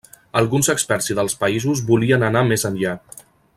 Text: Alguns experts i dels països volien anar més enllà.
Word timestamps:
Alguns 0.39 0.69
experts 0.73 1.09
i 1.13 1.17
dels 1.19 1.37
països 1.43 1.85
volien 1.91 2.29
anar 2.31 2.43
més 2.53 2.67
enllà. 2.71 2.99